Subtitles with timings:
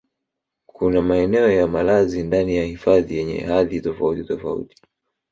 [0.67, 4.81] Kuna maeneo ya malazi ndani ya hifadhi yenye hadhi tofautitofauti